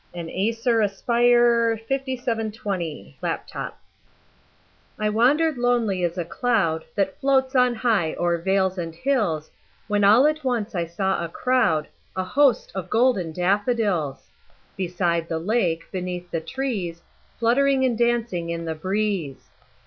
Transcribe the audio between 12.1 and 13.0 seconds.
A host, of